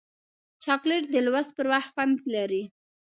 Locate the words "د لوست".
1.11-1.51